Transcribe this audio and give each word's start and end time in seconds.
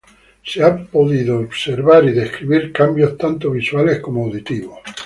Se 0.43 0.63
han 0.63 0.87
podido 0.87 1.39
observar 1.41 2.05
y 2.05 2.11
describir 2.13 2.73
cambios 2.73 3.15
tanto 3.19 3.51
visuales 3.51 3.99
como 3.99 4.23
auditivos. 4.25 4.79